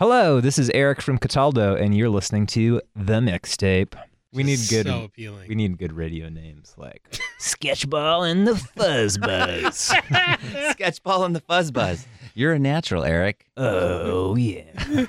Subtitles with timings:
[0.00, 3.92] Hello, this is Eric from Cataldo, and you're listening to the mixtape.
[4.32, 4.86] We need good.
[4.86, 5.46] So appealing.
[5.46, 7.02] We need good radio names like
[7.38, 9.92] Sketchball and the Fuzzbuzz.
[10.74, 12.06] Sketchball and the Fuzzbuzz.
[12.32, 13.44] You're a natural, Eric.
[13.58, 15.04] oh yeah.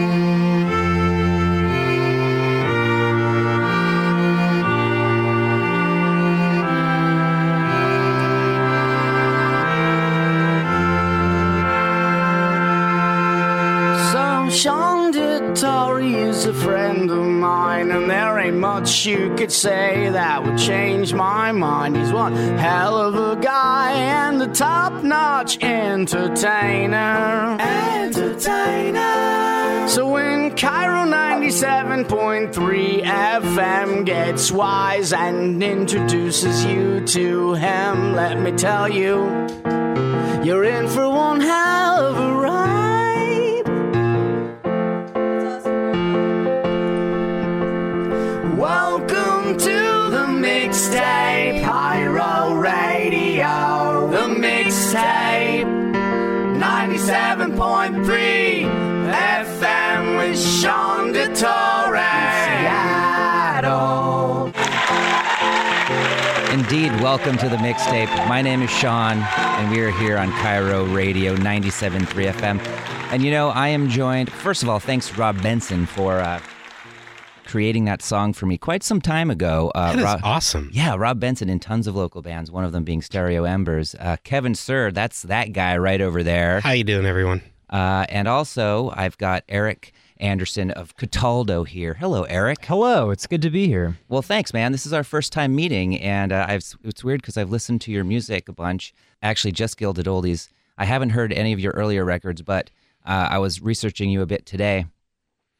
[14.58, 20.42] Sean Dittori is a friend of mine, and there ain't much you could say that
[20.42, 21.96] would change my mind.
[21.96, 27.56] He's one hell of a guy and a top-notch entertainer.
[27.60, 29.08] Entertainer.
[29.86, 38.88] So when KIRO 97.3 FM gets wise and introduces you to him, let me tell
[38.88, 39.46] you,
[40.42, 42.37] you're in for one hell of a
[54.88, 55.68] mixtape,
[56.58, 58.64] 97.3
[59.12, 62.00] FM with Sean DeTorre.
[63.52, 64.50] Seattle.
[66.58, 68.08] Indeed, welcome to the mixtape.
[68.28, 72.58] My name is Sean, and we are here on KIRO Radio 97.3 FM.
[73.12, 76.40] And you know, I am joined, first of all, thanks Rob Benson for uh,
[77.48, 79.72] creating that song for me quite some time ago.
[79.74, 80.70] Uh, That is Rob- awesome.
[80.72, 83.96] Yeah, Rob Benson in tons of local bands, one of them being Stereo Embers.
[83.98, 86.60] Uh, Kevin Sur, that's that guy right over there.
[86.60, 87.42] How you doing, everyone?
[87.70, 91.94] Uh, and also, I've got Eric Anderson of Cataldo here.
[91.94, 92.64] Hello, Eric.
[92.64, 93.98] Hello, it's good to be here.
[94.08, 94.72] Well, thanks, man.
[94.72, 97.92] This is our first time meeting, and uh, I've, it's weird because I've listened to
[97.92, 98.94] your music a bunch.
[99.22, 100.48] Actually, just Gilded Oldies.
[100.76, 102.70] I haven't heard any of your earlier records, but
[103.06, 104.86] uh, I was researching you a bit today.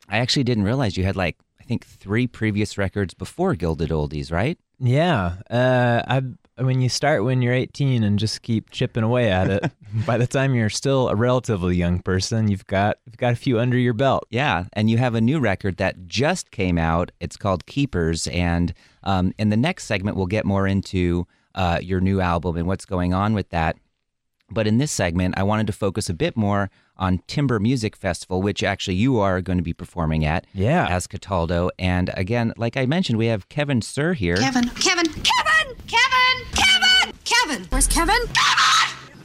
[0.09, 4.33] I actually didn't realize you had like I think three previous records before Gilded Oldies,
[4.33, 4.59] right?
[4.81, 6.23] Yeah, uh, I
[6.63, 9.71] when you start when you're 18 and just keep chipping away at it,
[10.07, 13.61] by the time you're still a relatively young person, you've got you've got a few
[13.61, 14.27] under your belt.
[14.31, 17.13] Yeah, and you have a new record that just came out.
[17.21, 18.73] It's called Keepers, and
[19.05, 22.87] um, in the next segment, we'll get more into uh, your new album and what's
[22.87, 23.77] going on with that.
[24.51, 28.43] But in this segment, I wanted to focus a bit more on Timber Music Festival,
[28.43, 30.87] which actually you are going to be performing at Yeah.
[30.89, 31.71] as Cataldo.
[31.79, 34.37] And again, like I mentioned, we have Kevin Sur here.
[34.37, 37.67] Kevin, Kevin, Kevin, Kevin, Kevin, Kevin.
[37.71, 38.17] Where's Kevin?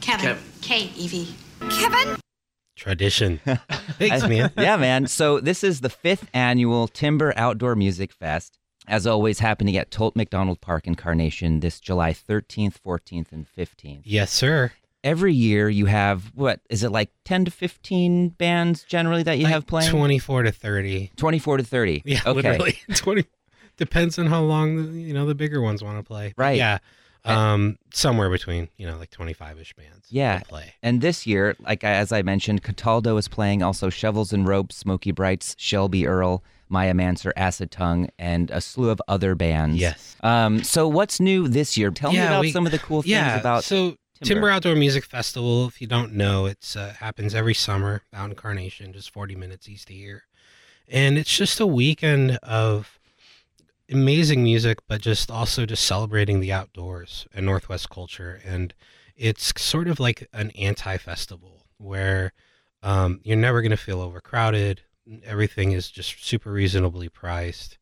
[0.00, 0.38] Kevin.
[0.60, 1.34] K E V.
[1.70, 2.16] Kevin.
[2.76, 3.40] Tradition.
[3.98, 4.50] Thanks, man.
[4.58, 5.06] yeah, man.
[5.06, 8.58] So this is the fifth annual Timber Outdoor Music Fest.
[8.86, 14.02] As always, happening at Tolt McDonald Park in Carnation this July 13th, 14th, and 15th.
[14.04, 14.72] Yes, sir.
[15.04, 19.44] Every year you have what is it like 10 to 15 bands generally that you
[19.44, 21.12] Like have playing 24 to 30.
[21.16, 22.78] 24 to 30 Yeah, okay literally.
[22.94, 23.24] 20
[23.76, 26.32] depends on how long the, you know the bigger ones want to play.
[26.38, 26.56] Right.
[26.56, 26.78] Yeah.
[27.26, 30.06] Um somewhere between, you know, like 25ish bands.
[30.10, 30.40] Yeah.
[30.40, 30.74] play.
[30.82, 35.10] and this year like as i mentioned cataldo is playing also shovels and ropes Smokey
[35.12, 40.16] Brights shelby earl maya manser acid tongue and a slew of other bands Yes.
[40.22, 43.10] um so what's new this year tell me about we- some of the cool things
[43.12, 44.34] yeah, about so Timber.
[44.34, 48.36] Timber Outdoor Music Festival, if you don't know, it's uh, happens every summer out in
[48.36, 50.24] Carnation, just 40 minutes east of here.
[50.88, 52.98] And it's just a weekend of
[53.90, 58.40] amazing music, but just also just celebrating the outdoors and Northwest culture.
[58.44, 58.72] And
[59.16, 62.32] it's sort of like an anti-festival where
[62.82, 64.82] um, you're never going to feel overcrowded.
[65.24, 67.78] Everything is just super reasonably priced.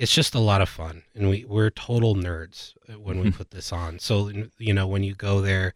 [0.00, 3.70] It's just a lot of fun, and we we're total nerds when we put this
[3.72, 3.98] on.
[3.98, 5.74] So you know when you go there,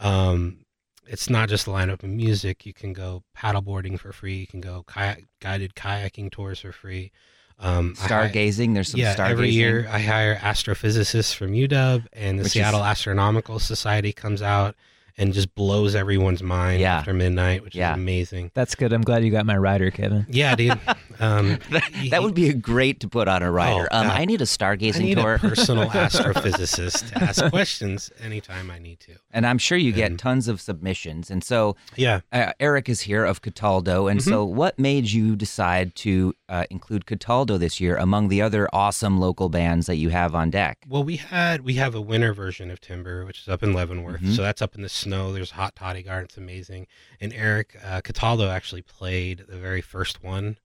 [0.00, 0.64] um,
[1.06, 2.64] it's not just a lineup of music.
[2.64, 4.36] You can go paddleboarding for free.
[4.36, 7.12] You can go kayak, guided kayaking tours for free.
[7.58, 12.38] Um, I stargazing there's some yeah, stargazing every year I hire astrophysicists from UW, and
[12.38, 14.74] the Which is- Seattle Astronomical Society comes out
[15.18, 16.96] and just blows everyone's mind Yeah.
[16.98, 17.92] after midnight, which Yeah.
[17.92, 18.50] is amazing.
[18.52, 18.92] That's good.
[18.92, 20.26] I'm glad you got my rider, Kevin.
[20.28, 20.78] Yeah, dude.
[21.20, 21.58] Um,
[22.10, 24.16] that would be a great to put on a rider Oh, um, God.
[24.20, 25.88] i need a stargazing need tour a personal
[26.36, 29.12] astrophysicist to ask questions anytime I need to.
[29.32, 32.20] and i'm sure you get tons of submissions and so Yeah.
[32.32, 34.56] uh, Eric is here of Cataldo, and so Mm-hmm.
[34.56, 39.48] what made you decide to uh, include Cataldo this year among the other awesome local
[39.48, 40.78] bands that you have on deck?
[40.88, 44.20] Well, we had we have a winter version of Timber, which is up in Leavenworth.
[44.20, 44.34] Mhm.
[44.36, 45.32] So that's up in the snow.
[45.32, 46.24] There's a hot toddy garden.
[46.26, 46.86] It's amazing.
[47.20, 50.58] And Eric uh, Cataldo actually played the very first one,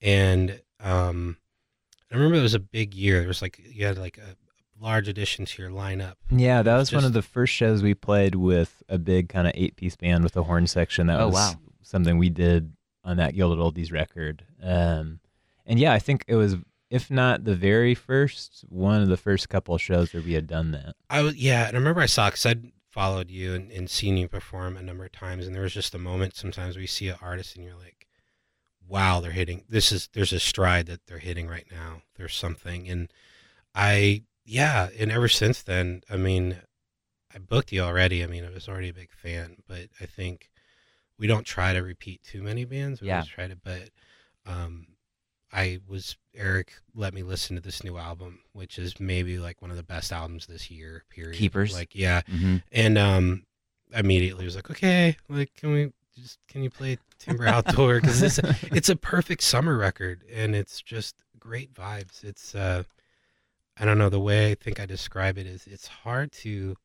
[0.00, 1.36] and um,
[2.10, 3.18] I remember it was a big year.
[3.20, 4.36] There was like you had like a
[4.80, 6.14] large addition to your lineup.
[6.30, 9.46] Yeah, that was one Just- of the first shows we played with a big kind
[9.46, 11.08] of eight piece band with a horn section.
[11.08, 11.54] That Oh, was wow.
[11.82, 12.72] something we did
[13.04, 14.44] on that Gilded Oldies record.
[14.62, 15.20] Um,
[15.66, 16.56] and yeah, I think it was,
[16.90, 20.46] if not the very first, one of the first couple of shows where we had
[20.46, 20.94] done that.
[21.10, 24.16] I was yeah, and I remember I saw because I'd followed you and, and seen
[24.16, 26.36] you perform a number of times, and there was just a moment.
[26.36, 27.97] Sometimes we see an artist and you're like,
[28.88, 32.02] "Wow, they're hitting this is there's a stride that they're hitting right now.
[32.16, 33.12] There's something." And
[33.74, 36.56] I yeah, and ever since then, I mean,
[37.34, 38.24] I booked you already.
[38.24, 40.50] I mean, I was already a big fan, but I think
[41.18, 43.00] we don't try to repeat too many bands.
[43.00, 43.16] We Yeah.
[43.16, 43.90] always try to, but
[44.46, 44.86] um,
[45.52, 49.70] I was Eric let me listen to this new album, which is maybe like one
[49.70, 51.04] of the best albums this year.
[51.10, 51.36] Period.
[51.36, 51.72] Keepers.
[51.72, 53.44] Like yeah, hmm and um,
[53.92, 55.92] immediately was like, okay, like can we
[56.22, 58.38] just can you play Timber Outdoor because it's
[58.72, 62.24] it's a perfect summer record and it's just great vibes.
[62.24, 62.84] It's uh,
[63.78, 66.76] I don't know the way I think I describe it is it's hard to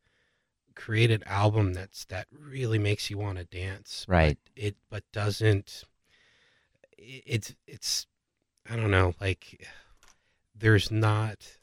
[0.75, 4.37] create an album that's that really makes you want to dance, but Right.
[4.55, 5.83] it but doesn't.
[6.97, 8.07] it- It's it's
[8.69, 9.67] I don't know like
[10.55, 11.57] there's not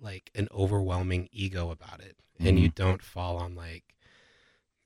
[0.00, 3.84] like an overwhelming ego about it and you don't fall on like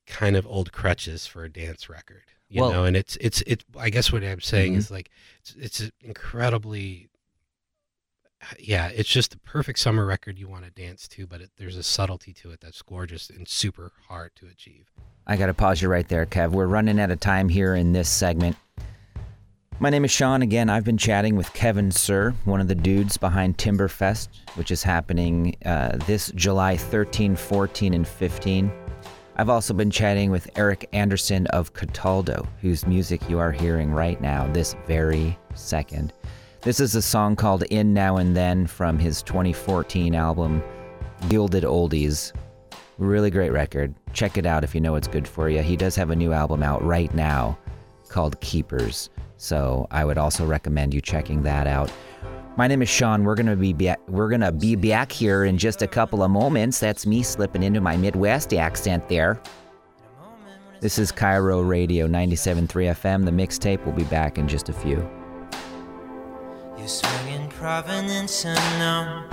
[0.07, 3.65] kind of old crutches for a dance record you Well- know and it's it's it
[3.79, 4.79] i guess what i'm saying Mhm.
[4.79, 5.11] is like
[5.41, 7.09] it's, it's incredibly
[8.59, 11.77] yeah it's just the perfect summer record you want to dance to but it, there's
[11.77, 14.91] a subtlety to it that's gorgeous and super hard to achieve
[15.27, 16.51] I got to pause you right there, Kev.
[16.51, 18.57] We're running out of time here in this segment.
[19.79, 20.43] My name is Sean.
[20.43, 24.83] Again, I've been chatting with Kevin Sur, one of the dudes behind Timberfest, which is
[24.83, 28.73] happening uh, this July 13, 14, and 15.
[29.41, 34.21] I've also been chatting with Eric Anderson of Cataldo, whose music you are hearing right
[34.21, 36.13] now, this very second.
[36.61, 40.63] This is a song called In Now and Then from his 2014 album,
[41.31, 42.35] Gilded Oldies.
[42.99, 43.95] Really great record.
[44.13, 45.63] Check it out if you know it's good for you.
[45.63, 47.57] He does have a new album out right now
[48.11, 49.09] called Keepers.
[49.39, 51.91] So I would also recommend you checking that out.
[52.61, 53.25] My name is Sean.
[53.25, 56.79] We're gonna be ba- we're gonna be back here in just a couple of moments.
[56.79, 59.41] That's me slipping into my Midwest accent there.
[60.81, 63.25] This is KIRO Radio 97.3 FM.
[63.25, 65.09] The mixtape will be back in just a few.
[66.79, 69.25] You swing in Providence unknown.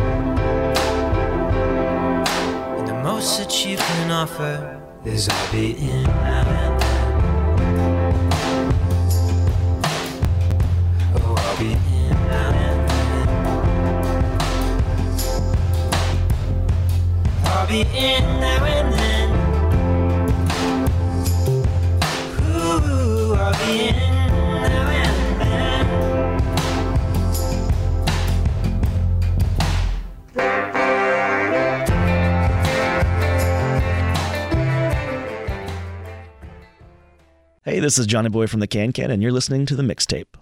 [2.78, 6.06] And the most that you can offer is I'll be in
[17.68, 19.30] Be in and then.
[22.42, 25.86] Ooh, I'll be in and then.
[37.66, 40.38] Hey, this is Johnny Boy from the Can Can, and you're listening to the mixtape.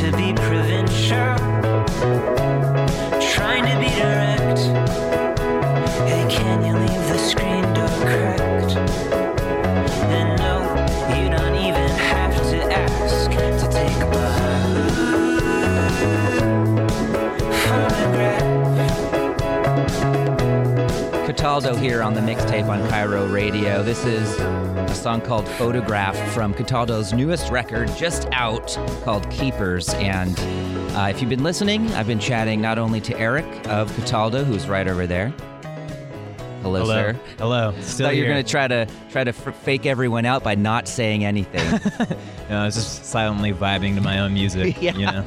[0.00, 1.59] To be provincial,
[21.80, 23.82] here on the mixtape on KIRO Radio.
[23.82, 29.88] This is a song called Photograph from Cataldo's newest record, just out, called Keepers.
[29.94, 30.38] And
[30.94, 34.68] uh, if you've been listening, I've been chatting not only to Eric of Cataldo, who's
[34.68, 35.30] right over there.
[36.60, 36.94] Hello, Hello.
[36.94, 37.20] sir.
[37.38, 37.74] Hello.
[37.80, 40.54] Still Thought you were going to try to try to f- fake everyone out by
[40.54, 41.80] not saying anything.
[42.50, 44.76] No, I was just silently vibing to my own music.
[44.82, 44.96] Yeah.
[44.96, 45.24] You know.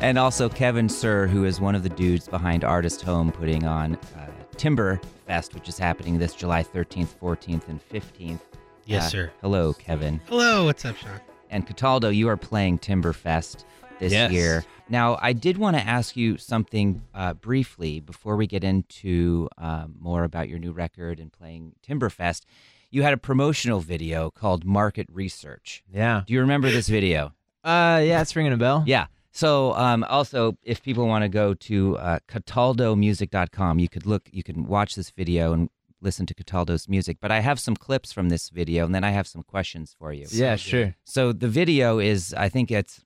[0.00, 3.96] and also Kevin Sur, who is one of the dudes behind Artist Home, putting on
[4.16, 8.40] uh, Timber Fest, which is happening this July 13th, 14th, and 15th.
[8.86, 9.32] Yes, Uh, sir.
[9.40, 10.20] Hello, Kevin.
[10.28, 11.20] Hello, what's up, Sean?
[11.50, 13.64] And Cataldo, you are playing Timberfest
[13.98, 14.32] this Yes.
[14.32, 14.64] year.
[14.88, 19.94] Now, I did want to ask you something uh, briefly before we get into um,
[19.98, 22.42] more about your new record and playing Timberfest.
[22.90, 25.82] You had a promotional video called Market Research.
[25.92, 26.22] Yeah.
[26.26, 27.32] Do you remember this video?
[27.64, 28.84] Uh, yeah, it's ringing a bell.
[28.86, 29.06] Yeah.
[29.34, 34.44] So, um, also, if people want to go to uh, cataldomusic.com, you could look, you
[34.44, 37.16] can watch this video and listen to Cataldo's music.
[37.20, 40.12] But I have some clips from this video, and then I have some questions for
[40.12, 40.26] you.
[40.30, 40.60] Yeah, good.
[40.60, 40.94] sure.
[41.04, 43.04] So the video is, I think it's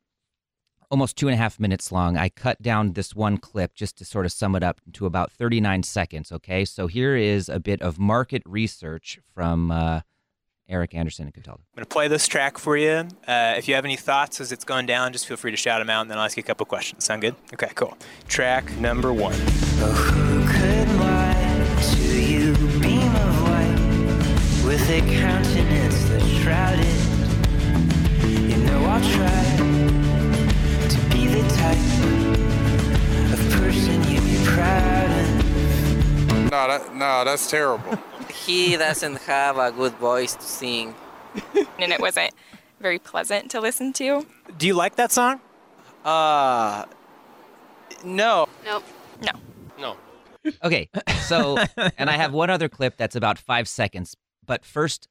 [0.90, 2.18] almost two and a half minutes long.
[2.18, 5.32] I cut down this one clip just to sort of sum it up to about
[5.32, 6.30] 39 seconds.
[6.30, 6.66] Okay.
[6.66, 10.00] So here is a bit of market research from uh,
[10.68, 11.60] Eric Anderson and Cataldo.
[11.60, 13.08] I'm going to play this track for you.
[13.26, 15.80] Uh, if you have any thoughts as it's going down, just feel free to shout
[15.80, 17.04] them out, and then I'll ask you a couple questions.
[17.04, 17.34] Sound good?
[17.54, 17.96] Okay, cool.
[18.28, 19.34] Track number one.
[19.34, 20.38] Who
[36.50, 37.98] No, that, no, that's terrible.
[38.32, 40.94] he doesn't have a good voice to sing.
[41.78, 42.32] and it wasn't
[42.80, 44.26] very pleasant to listen to.
[44.56, 45.40] Do you like that song?
[46.04, 46.86] Uh,
[48.04, 48.48] no.
[48.64, 48.84] Nope.
[49.22, 49.32] No.
[49.78, 49.96] No.
[50.64, 50.88] Okay.
[51.26, 51.58] So,
[51.98, 54.16] and I have one other clip that's about five seconds.
[54.46, 55.06] But first,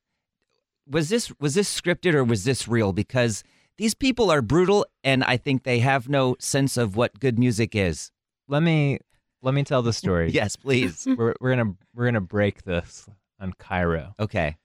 [0.89, 2.91] was this was this scripted or was this real?
[2.93, 3.43] Because
[3.77, 7.75] these people are brutal, and I think they have no sense of what good music
[7.75, 8.09] is.
[8.47, 8.99] Let me
[9.41, 10.31] let me tell the story.
[10.31, 11.05] Yes, please.
[11.05, 13.07] we're we're gonna we're gonna break this
[13.39, 14.13] on KIRO.
[14.19, 14.57] Okay.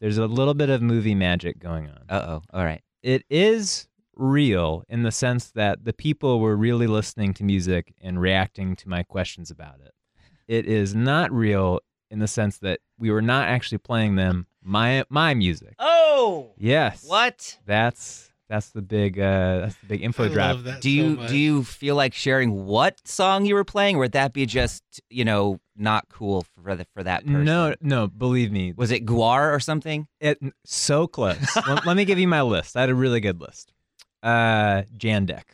[0.00, 2.02] There's a little bit of movie magic going on.
[2.08, 2.42] Uh oh.
[2.52, 2.82] All right.
[3.02, 8.20] It is real in the sense that the people were really listening to music and
[8.20, 9.92] reacting to my questions about it.
[10.46, 11.80] It is not real
[12.10, 15.74] in the sense that we were not actually playing them my my music.
[15.78, 16.52] Oh.
[16.56, 17.04] Yes.
[17.06, 17.58] What?
[17.66, 20.54] That's that's the big uh that's the big info I drop.
[20.56, 21.30] love that Do so you much.
[21.30, 24.82] do you feel like sharing what song you were playing, or would that be just
[25.10, 27.44] you know not cool for the, for that person?
[27.44, 28.72] No, no, believe me.
[28.76, 30.08] Was it GWAR or something?
[30.20, 31.56] It so close.
[31.68, 32.76] let, let me give you my list.
[32.76, 33.72] I had a really good list.
[34.22, 35.44] Uh, Jandek,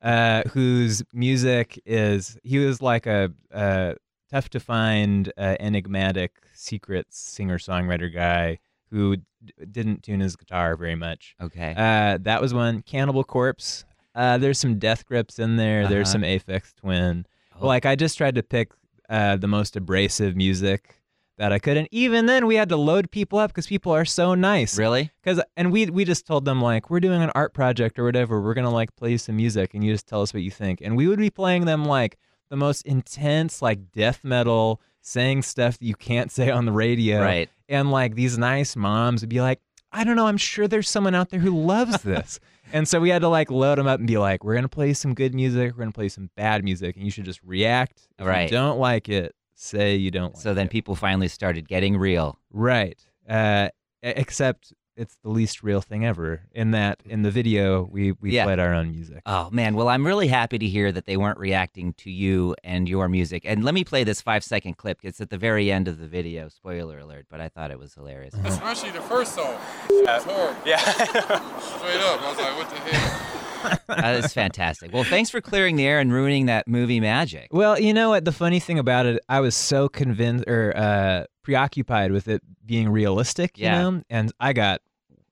[0.00, 3.94] uh, whose music is he was like a, uh
[4.30, 8.58] tough to find, uh, enigmatic, secret singer songwriter guy
[8.90, 9.24] who d-
[9.70, 11.34] didn't tune his guitar very much.
[11.40, 11.74] Okay.
[11.76, 12.82] Uh, that was one.
[12.82, 13.84] Cannibal Corpse.
[14.14, 15.86] Uh, there's some Death Grips in there.
[15.86, 16.12] There's Uh-huh.
[16.12, 17.26] some Aphex Twin.
[17.60, 17.66] Oh.
[17.66, 18.72] Like I just tried to pick
[19.08, 20.94] uh, the most abrasive music
[21.38, 24.04] that I could, and even then we had to load people up because people are
[24.04, 24.76] so nice.
[24.76, 25.12] Really?
[25.22, 28.40] Because and we we just told them like we're doing an art project or whatever.
[28.42, 30.80] We're gonna like play some music, and you just tell us what you think.
[30.80, 32.18] And we would be playing them like
[32.50, 37.20] the most intense like death metal, saying stuff that you can't say on the radio.
[37.22, 37.48] Right.
[37.68, 39.60] And like these nice moms would be like,
[39.92, 42.40] I don't know, I'm sure there's someone out there who loves this.
[42.72, 44.92] and so we had to like load them up and be like, we're gonna play
[44.92, 48.08] some good music, we're gonna play some bad music, and you should just react.
[48.18, 48.42] If Right.
[48.50, 50.34] you don't like it, say you don't.
[50.34, 50.70] Like So then it.
[50.70, 52.38] people finally started getting real.
[52.52, 52.98] Right.
[53.28, 53.68] Uh,
[54.02, 56.42] except it's the least real thing ever.
[56.52, 58.44] In that, in the video, we we Yeah.
[58.44, 59.22] played our own music.
[59.24, 62.88] Oh man, well I'm really happy to hear that they weren't reacting to you and
[62.88, 63.42] your music.
[63.46, 64.98] And let me play this five second clip.
[65.02, 66.48] It's at the very end of the video.
[66.48, 68.34] Spoiler alert, but I thought it was hilarious.
[68.44, 69.56] Especially the first song.
[69.88, 70.60] It was horrible.
[70.66, 70.78] Yeah.
[70.82, 72.20] Straight up.
[72.22, 73.78] I was like, what the hell?
[73.88, 74.92] that is fantastic.
[74.92, 77.48] Well, thanks for clearing the air and ruining that movie magic.
[77.50, 78.24] Well, you know what?
[78.24, 82.88] The funny thing about it, I was so convinced or uh, preoccupied with it being
[82.88, 83.82] realistic, you Yeah.
[83.82, 84.80] know, and I got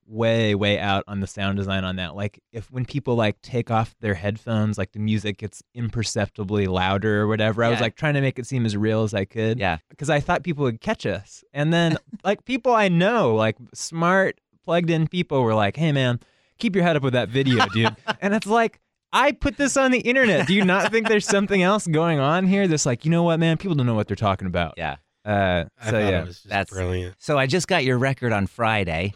[0.07, 2.15] way way out on the sound design on that.
[2.15, 7.21] Like if when people like take off their headphones, like the music gets imperceptibly louder
[7.21, 7.63] or whatever.
[7.63, 9.59] I was like trying to make it seem as real as I could.
[9.59, 9.77] Yeah.
[9.89, 11.43] because I thought people would catch us.
[11.53, 16.19] And then like people I know, like smart plugged in people were like, "Hey man,
[16.57, 18.79] keep your head up with that video, dude." and it's like
[19.13, 20.47] I put this on the internet.
[20.47, 22.67] Do you not think there's something else going on here?
[22.67, 23.57] That's like, you know what, man?
[23.57, 24.73] People don't know what they're talking about.
[24.77, 24.97] Yeah.
[25.23, 27.15] Uh, so thought yeah, it was just That's brilliant.
[27.19, 29.13] So I just got your record on Friday.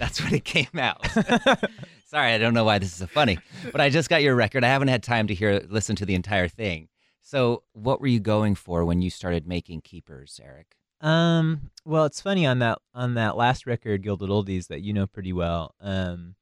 [0.00, 1.06] That's when it came out.
[2.06, 3.38] Sorry, I don't know why this is so funny,
[3.70, 4.64] but I just got your record.
[4.64, 6.88] I haven't had time to hear listen to the entire thing.
[7.20, 10.74] So, what were you going for when you started making keepers, Eric?
[11.02, 15.06] Um, well, it's funny on that on that last record, Gilded Oldies, that you know
[15.06, 15.74] pretty well.
[15.80, 16.34] Um,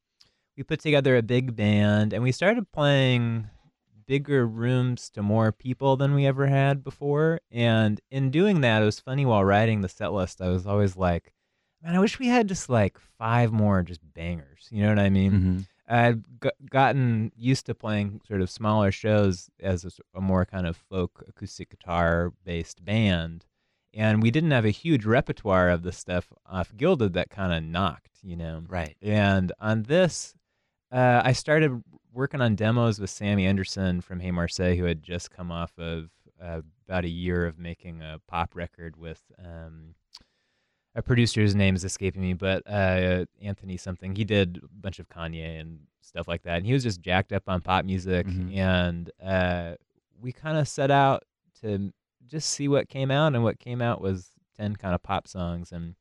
[0.57, 3.49] we put together a big band and we started playing
[4.07, 7.41] bigger rooms to more people than we ever had before.
[7.51, 10.41] And in doing that, it was funny while writing the set list.
[10.41, 11.35] I was always like,
[11.83, 14.69] man, I wish we had just like five more just bangers.
[14.71, 15.33] You know what I mean?
[15.33, 15.59] Mm-hmm.
[15.89, 20.77] I'd g- gotten used to playing sort of smaller shows as a more kind of
[20.77, 23.47] folk acoustic guitar based band.
[23.95, 27.63] And we didn't have a huge repertoire of the stuff off Gilded that kind of
[27.63, 28.63] knocked, you know?
[28.69, 28.97] Right.
[29.01, 30.35] And on this,
[30.93, 31.83] uh, I started
[32.13, 36.11] working on demos with Sammy Anderson from Hey Marseilles, who had just come off of
[36.41, 39.95] uh, about a year of making a pop record with um,
[40.99, 44.15] a producer's name is escaping me, but uh, Anthony something.
[44.17, 47.33] He did a bunch of Kanye and stuff like that, and he was just jacked
[47.33, 48.27] up on pop music.
[48.27, 48.57] Mhm.
[48.57, 49.75] And uh,
[50.21, 51.23] we kind of set out
[51.61, 51.93] to
[52.27, 55.71] just see what came out, and what came out was ten kind of pop songs,
[55.73, 55.95] and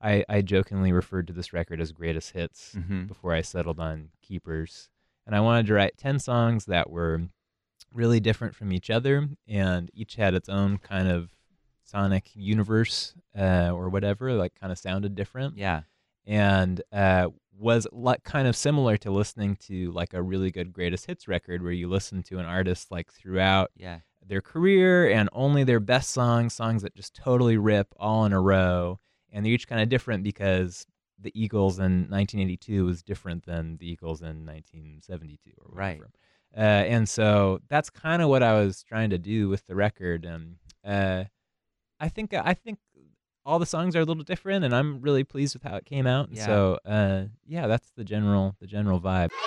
[0.00, 3.08] I, I jokingly referred to this record as greatest hits Mhm.
[3.08, 4.88] before I settled on Keepers,
[5.26, 7.22] and I wanted to write ten songs that were
[7.92, 11.30] really different from each other, and each had its own kind of
[11.88, 15.82] sonic universe uh, or whatever, like kind of sounded different Yeah.
[16.26, 17.28] and uh,
[17.58, 21.62] was like kind of similar to listening to like a really good greatest hits record
[21.62, 24.00] where you listen to an artist like throughout Yeah.
[24.24, 28.40] their career and only their best songs, songs that just totally rip all in a
[28.40, 29.00] row,
[29.32, 30.86] and they're each kind of different because
[31.20, 35.96] the Eagles in 1982 was different than the Eagles in 1972 or Right.
[35.98, 36.12] whatever.
[36.56, 40.24] Uh, and so that's kind of what I was trying to do with the record.
[40.24, 41.24] And uh,
[42.00, 42.78] I think I think
[43.44, 46.06] all the songs are a little different, and I'm really pleased with how it came
[46.06, 46.28] out.
[46.30, 46.46] Yeah.
[46.46, 49.30] So uh, yeah, that's the general the general vibe.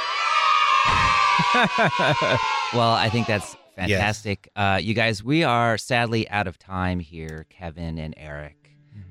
[2.73, 4.47] Well, I think that's fantastic.
[4.55, 8.55] Uh, you guys, we are sadly out of time here, Kevin and Eric.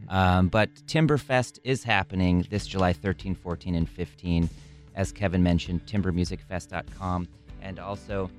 [0.09, 4.49] Um, but Timberfest is happening this July 13, 14, and 15.
[4.95, 7.29] As Kevin mentioned, timbermusicfest.com
[7.63, 8.31] and also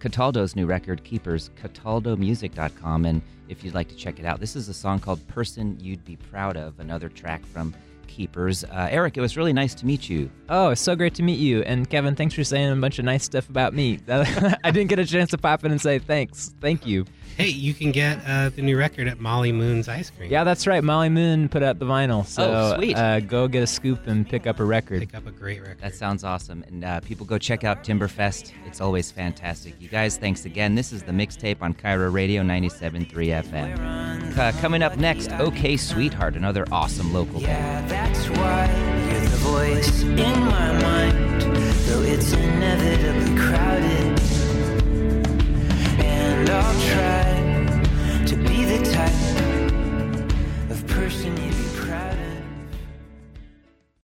[0.00, 3.04] Cataldo's new record, Keepers, cataldomusic.com.
[3.04, 6.04] And if you'd like to check it out, this is a song called Person You'd
[6.04, 7.74] Be Proud of, another track from
[8.06, 8.64] Keepers.
[8.64, 10.30] Uh, Eric, it was really nice to meet you.
[10.48, 11.62] Oh, it's so great to meet you.
[11.62, 13.98] And Kevin, thanks for saying a bunch of nice stuff about me.
[14.08, 16.54] I didn't get a chance to pop in and say thanks.
[16.60, 17.04] Thank you.
[17.36, 20.30] Hey, you can get uh, the new record at Molly Moon's Ice Cream.
[20.30, 20.82] Yeah, that's right.
[20.82, 22.20] Molly Moon put out the vinyl.
[22.20, 22.96] Oh, so, oh, sweet.
[22.96, 25.00] Uh, go get a scoop and pick up a record.
[25.00, 25.80] Pick up a great record.
[25.80, 26.64] That sounds awesome.
[26.66, 28.52] And uh, people go check out Timberfest.
[28.66, 29.74] It's always fantastic.
[29.80, 30.74] You guys, thanks again.
[30.74, 34.36] This is the mixtape on KIRO Radio 97.3 FM.
[34.38, 37.90] Uh, coming up next, OK Sweetheart, another awesome local band.
[37.90, 38.66] Yeah, that's why
[39.10, 41.42] you're the voice in my mind,
[41.86, 44.05] though it's inevitably crowded.
[46.58, 51.55] I'll try to be the type of person you